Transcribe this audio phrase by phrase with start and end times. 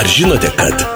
[0.00, 0.86] Ar žinote, kad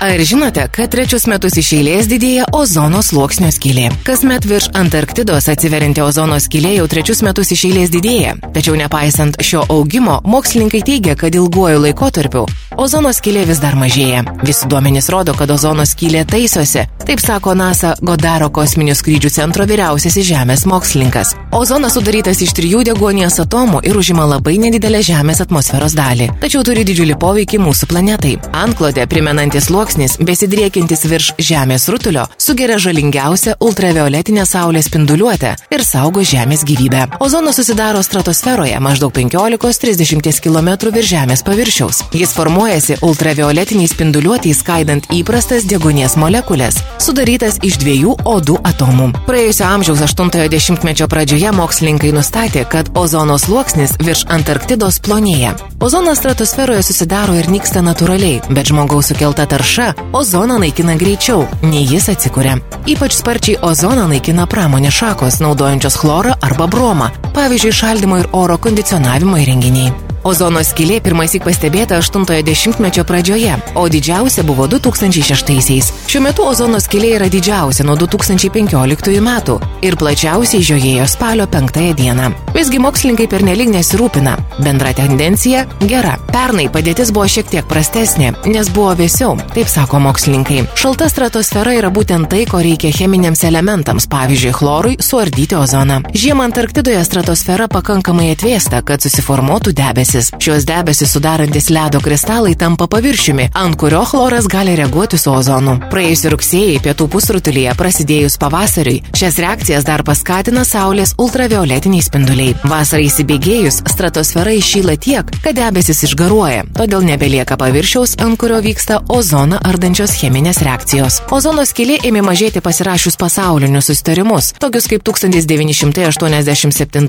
[0.00, 3.86] Ar žinote, kad trečius metus iš eilės didėja ozono sluoksnio skylė?
[4.04, 8.34] Kasmet virš Antarktidos atsiverinti ozono skylė jau trečius metus iš eilės didėja.
[8.52, 12.44] Tačiau nepaisant šio augimo, mokslininkai teigia, kad ilguoju laikotarpiu
[12.76, 14.24] ozono skylė vis dar mažėja.
[14.44, 16.84] Visi duomenys rodo, kad ozono skylė taisosi.
[17.04, 21.34] Taip sako NASA Godaro kosminių skrydžių centro vyriausiasis Žemės mokslininkas.
[21.54, 26.30] Ozonas sudarytas iš trijų deguonies atomų ir užima labai nedidelę Žemės atmosferos dalį.
[26.42, 28.34] Tačiau turi didžiulį poveikį mūsų planetai.
[28.64, 36.64] Antklodė primenantis sluoksnis, besidriekintis virš Žemės rutulio, sugeria žalingiausią ultravioletinę Saulės spinduliuotę ir saugo Žemės
[36.66, 37.06] gyvybę.
[37.24, 42.02] Ozonas susidaro stratosferoje maždaug 15-30 km virš Žemės paviršiaus.
[42.16, 42.34] Jis
[42.64, 49.10] formuojasi ultravioletiniai spinduliuotėjai skaidant įprastas deguonies molekulės, sudarytas iš dviejų O2 atomų.
[49.26, 55.52] Praėjusio amžiaus 80-mečio pradžioje mokslininkai nustatė, kad ozono sluoksnis virš Antarktidos plonėja.
[55.84, 62.08] Ozonas stratosferoje susidaro ir nyksta natūraliai, bet žmogaus sukelta tarša ozoną naikina greičiau, nei jis
[62.14, 62.56] atsikuria.
[62.88, 69.44] Ypač sparčiai ozoną naikina pramonės šakos, naudojančios chlorą arba bromą, pavyzdžiui, šaldimo ir oro kondicionavimo
[69.44, 69.92] įrenginiai.
[70.24, 75.90] Ozono skylė pirmąsyk pastebėta 80-mečio pradžioje, o didžiausia buvo 2006-aisiais.
[76.08, 82.30] Šiuo metu ozono skylė yra didžiausia nuo 2015 metų ir plačiausiai žiojėjo spalio 5 dieną.
[82.54, 84.38] Visgi mokslininkai pernelyg nesirūpina.
[84.64, 86.16] Bendra tendencija- gera.
[86.32, 90.64] Pernai padėtis buvo šiek tiek prastesnė, nes buvo vėsiau, taip sako mokslininkai.
[90.74, 96.00] Šalta stratosfera yra būtent tai, ko reikia cheminiams elementams, pavyzdžiui, chlorui, suardyti ozoną.
[96.14, 100.30] Žiemą Antarktidoje stratosfera pakankamai atvėsta, kad susiformuotų debesis debesis.
[100.38, 105.78] Šios debesis sudarantis ledo kristalai tampa paviršiumi, ant kurio chloras gali reaguoti su ozonu.
[105.90, 112.54] Praėjusį rugsėjį pietų pusrutulyje prasidėjus pavasariui, šias reakcijas dar paskatina Saulės ultravioletiniai spinduliai.
[112.64, 119.58] Vasarai įsibėgėjus, stratosfera iššyla tiek, kad debesis išgaruoja, todėl nebelieka paviršiaus, ant kurio vyksta ozoną
[119.64, 121.14] ardančios cheminės reakcijos.
[121.34, 127.04] Ozono skylė ėmė mažėti pasirašius pasaulinius sustarimus, tokius kaip 1987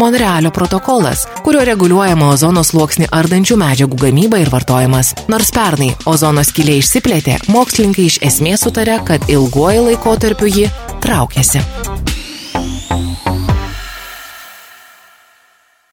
[0.00, 5.12] Monrealio protokolas, kurio reguliuojama ozono sluoksnį ardančių medžiagų gamyba ir vartojimas.
[5.30, 10.66] Nors pernai ozono skylė išsiplėtė, mokslininkai iš esmės sutarė, kad ilguoju laikotarpiu ji
[11.04, 11.62] traukiasi.